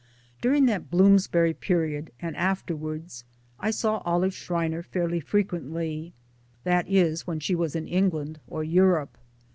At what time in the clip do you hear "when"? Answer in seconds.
7.27-7.39